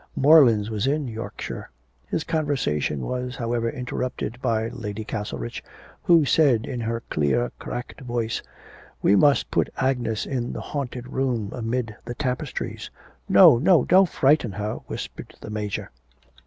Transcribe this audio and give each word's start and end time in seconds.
Morelands 0.17 0.71
was 0.71 0.87
in 0.87 1.07
Yorkshire. 1.07 1.69
His 2.07 2.23
conversation 2.23 3.01
was, 3.01 3.35
however, 3.35 3.69
interrupted 3.69 4.41
by 4.41 4.69
Lady 4.69 5.05
Castlerich, 5.05 5.63
who 6.01 6.25
said 6.25 6.65
in 6.65 6.79
her 6.81 7.03
clear 7.11 7.51
cracked 7.59 8.01
voice: 8.01 8.41
'We 9.03 9.17
must 9.17 9.51
put 9.51 9.69
Agnes 9.77 10.25
in 10.25 10.53
the 10.53 10.61
haunted 10.61 11.07
room 11.07 11.51
amid 11.53 11.95
the 12.05 12.15
tapestries.' 12.15 12.89
'No, 13.29 13.59
no, 13.59 13.85
don't 13.85 14.09
frighten 14.09 14.53
her,' 14.53 14.77
whispered 14.87 15.35
the 15.39 15.51
Major. 15.51 15.91